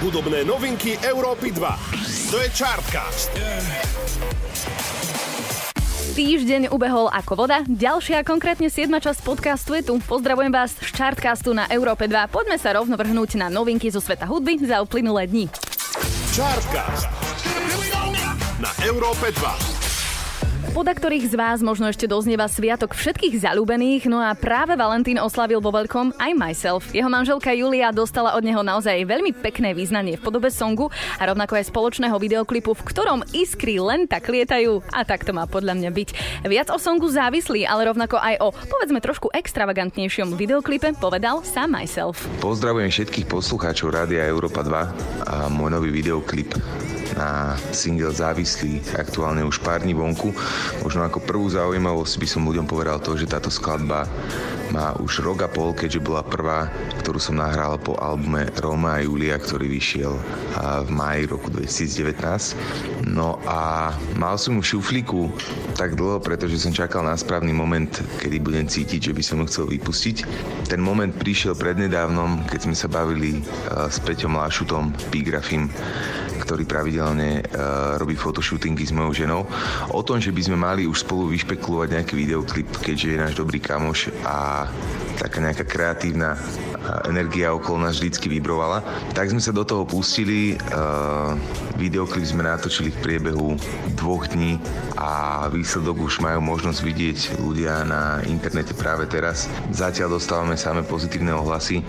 [0.00, 2.32] Hudobné novinky Európy 2.
[2.32, 3.28] To je Chartcast.
[6.16, 8.88] Týždeň ubehol ako voda, ďalšia konkrétne 7.
[8.96, 10.00] časť podcastu je tu.
[10.00, 12.32] Pozdravujem vás z Chartcastu na Európe 2.
[12.32, 15.52] Poďme sa rovno vrhnúť na novinky zo sveta hudby za uplynulé dni.
[16.32, 17.04] Chartcast.
[18.56, 19.69] Na Európe 2
[20.70, 25.58] poda ktorých z vás možno ešte doznieva sviatok všetkých zalúbených, no a práve Valentín oslavil
[25.58, 26.94] vo veľkom aj Myself.
[26.94, 30.86] Jeho manželka Julia dostala od neho naozaj veľmi pekné význanie v podobe songu
[31.18, 35.50] a rovnako aj spoločného videoklipu, v ktorom iskry len tak lietajú a tak to má
[35.50, 36.08] podľa mňa byť.
[36.46, 42.22] Viac o songu závislí, ale rovnako aj o povedzme trošku extravagantnejšom videoklipe povedal sám Myself.
[42.38, 44.70] Pozdravujem všetkých poslucháčov Rádia Európa 2
[45.26, 46.54] a môj nový videoklip
[47.16, 50.34] na single Závislý, aktuálne už pár dní vonku.
[50.82, 54.06] Možno ako prvú zaujímavosť by som ľuďom povedal to, že táto skladba
[54.70, 56.70] má už rok a pol, keďže bola prvá,
[57.02, 60.14] ktorú som nahral po albume Roma a Julia, ktorý vyšiel
[60.86, 63.10] v maji roku 2019.
[63.10, 65.26] No a mal som ju šuflíku
[65.74, 67.90] tak dlho, pretože som čakal na správny moment,
[68.22, 70.16] kedy budem cítiť, že by som ju chcel vypustiť.
[70.70, 73.42] Ten moment prišiel prednedávnom, keď sme sa bavili
[73.90, 75.66] s Peťom Lášutom, Pigrafim,
[76.40, 79.42] ktorý pravidelne uh, robí fotoshootingy s mojou ženou,
[79.92, 83.60] o tom, že by sme mali už spolu vyšpekulovať nejaký videoklip, keďže je náš dobrý
[83.60, 84.64] kamoš a
[85.20, 86.40] taká nejaká kreatívna
[87.04, 88.80] energia okolo nás vždycky vybrovala.
[89.12, 91.36] Tak sme sa do toho pustili, uh,
[91.76, 93.54] videoklip sme natočili v priebehu
[93.94, 94.56] dvoch dní
[94.96, 99.46] a výsledok už majú možnosť vidieť ľudia na internete práve teraz.
[99.70, 101.84] Zatiaľ dostávame samé pozitívne ohlasy.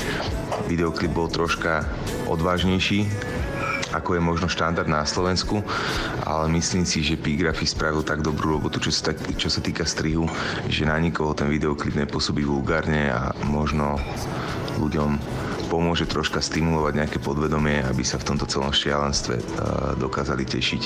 [0.68, 1.88] Videoklip bol troška
[2.28, 3.08] odvážnejší,
[3.92, 5.64] ako je možno štandard na Slovensku,
[6.24, 10.26] ale myslím si, že Pigrafy spravil tak dobrú robotu, čo sa, čo sa týka strihu,
[10.72, 14.00] že na nikoho ten videoklip nepôsobí vulgárne a možno
[14.80, 15.20] ľuďom
[15.72, 19.44] pomôže troška stimulovať nejaké podvedomie, aby sa v tomto celom šialenstve uh,
[19.96, 20.82] dokázali tešiť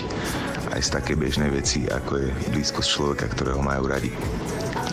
[0.77, 4.13] aj z také bežnej veci, ako je blízkosť človeka, ktorého majú radi.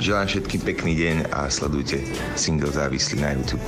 [0.00, 2.00] Želám všetkým pekný deň a sledujte
[2.40, 3.62] single závislý na YouTube.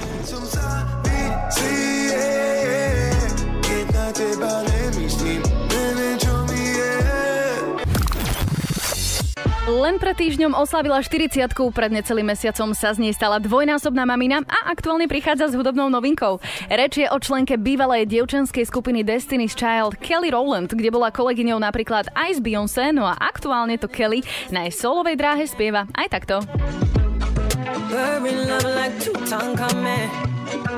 [9.85, 14.71] Len pred týždňom oslavila 40 pred necelým mesiacom sa z nej stala dvojnásobná mamina a
[14.71, 16.39] aktuálne prichádza s hudobnou novinkou.
[16.71, 22.07] Reč je o členke bývalej dievčenskej skupiny Destiny's Child Kelly Rowland, kde bola kolegyňou napríklad
[22.15, 24.23] aj z Beyoncé, no a aktuálne to Kelly
[24.55, 26.37] na jej solovej dráhe spieva aj takto.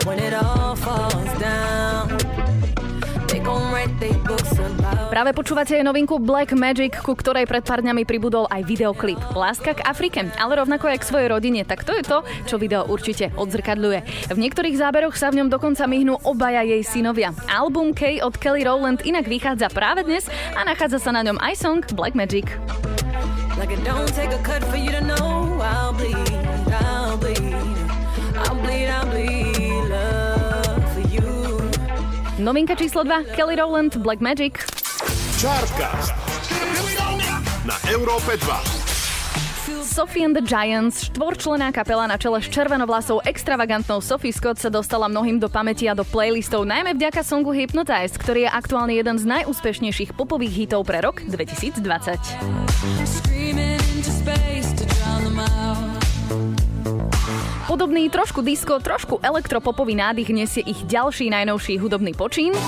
[0.07, 2.16] When it all falls down
[5.07, 9.17] Práve počúvate novinku Black Magic, ku ktorej pred pár dňami pribudol aj videoklip.
[9.33, 12.85] Láska k Afrike, ale rovnako aj k svojej rodine, tak to je to, čo video
[12.85, 14.31] určite odzrkadľuje.
[14.35, 17.33] V niektorých záberoch sa v ňom dokonca myhnú obaja jej synovia.
[17.49, 21.55] Album K od Kelly Rowland inak vychádza práve dnes a nachádza sa na ňom aj
[21.57, 22.53] song Black Magic.
[23.57, 23.73] Like
[32.47, 34.63] Novinka číslo 2, Kelly Rowland, Black Magic.
[35.43, 36.15] Chartcast
[37.67, 39.83] na Európe 2.
[39.83, 45.11] Sophie and the Giants, štvorčlená kapela na čele s červenovlasou extravagantnou Sophie Scott sa dostala
[45.11, 49.27] mnohým do pamäti a do playlistov, najmä vďaka songu Hypnotize, ktorý je aktuálne jeden z
[49.27, 51.83] najúspešnejších popových hitov pre rok 2020.
[57.77, 62.57] Podobný trošku disco, trošku elektropopový nádych nesie ich ďalší najnovší hudobný počín.
[62.57, 62.65] Oh,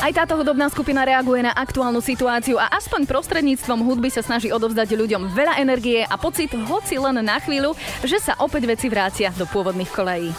[0.00, 4.96] Aj táto hudobná skupina reaguje na aktuálnu situáciu a aspoň prostredníctvom hudby sa snaží odovzdať
[4.96, 9.44] ľuďom veľa energie a pocit, hoci len na chvíľu, že sa opäť veci vrácia do
[9.44, 10.32] pôvodných kolejí.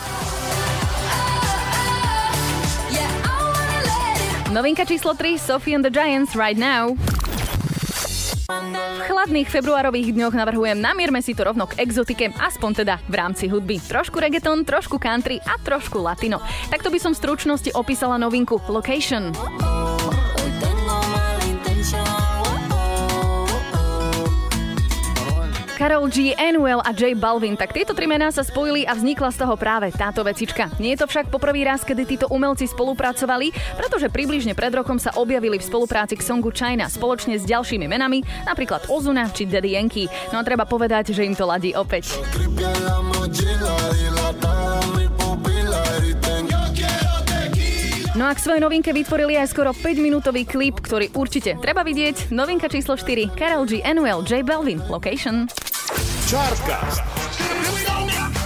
[4.49, 6.97] Novinka číslo 3, Sophie and the Giants right now.
[8.49, 13.45] V chladných februárových dňoch navrhujem, namierme si to rovno k exotike, aspoň teda v rámci
[13.45, 13.77] hudby.
[13.77, 16.41] Trošku reggaeton, trošku country a trošku latino.
[16.73, 19.29] Takto by som v stručnosti opísala novinku Location.
[25.79, 29.39] Karol G, Anuel a J Balvin, tak tieto tri mená sa spojili a vznikla z
[29.39, 30.67] toho práve táto vecička.
[30.75, 35.15] Nie je to však poprvý raz, kedy títo umelci spolupracovali, pretože približne pred rokom sa
[35.15, 40.11] objavili v spolupráci k songu China spoločne s ďalšími menami, napríklad Ozuna či Daddy Yankee.
[40.35, 42.11] No a treba povedať, že im to ladí opäť.
[48.19, 52.35] No a k svojej novinke vytvorili aj skoro 5-minútový klip, ktorý určite treba vidieť.
[52.35, 53.79] Novinka číslo 4, Karol G.
[53.79, 55.47] Annuel, J Balvin, Location.
[56.29, 57.01] Chartcast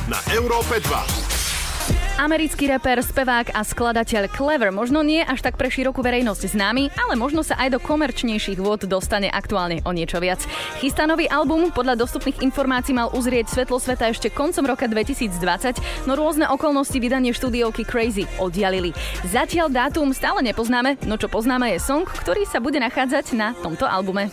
[0.08, 2.16] na Európe 2.
[2.16, 7.20] Americký reper, spevák a skladateľ Clever možno nie až tak pre širokú verejnosť známy, ale
[7.20, 10.40] možno sa aj do komerčnejších vôd dostane aktuálne o niečo viac.
[10.80, 16.16] Chystá nový album, podľa dostupných informácií mal uzrieť svetlo sveta ešte koncom roka 2020, no
[16.16, 18.96] rôzne okolnosti vydanie štúdiovky Crazy oddialili.
[19.28, 23.84] Zatiaľ dátum stále nepoznáme, no čo poznáme je song, ktorý sa bude nachádzať na tomto
[23.84, 24.32] albume.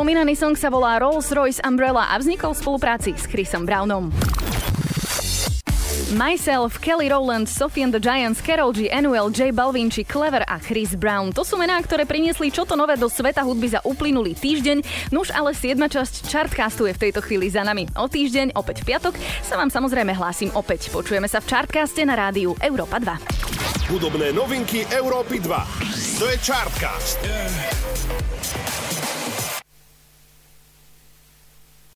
[0.00, 4.08] Spomínaný song sa volá Rolls-Royce Umbrella a vznikol v spolupráci s Chrisom Brownom.
[6.16, 10.56] Myself, Kelly Rowland, Sophie and the Giants, Carol G, Annuel, J Balvin či Clever a
[10.56, 11.36] Chris Brown.
[11.36, 15.12] To sú mená, ktoré priniesli čo to nové do sveta hudby za uplynulý týždeň.
[15.12, 15.76] Nuž ale 7.
[15.76, 17.84] časť Chartcastu je v tejto chvíli za nami.
[18.00, 20.88] O týždeň, opäť v piatok, sa vám samozrejme hlásim opäť.
[20.88, 23.92] Počujeme sa v Chartcaste na rádiu Európa 2.
[23.92, 26.24] Hudobné novinky Európy 2.
[26.24, 27.20] To je Chartcast.
[27.20, 28.89] Yeah.